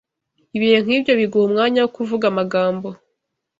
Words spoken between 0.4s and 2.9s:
Ibihe nk’ibyo biguha umwanya wo kuvuga amagambo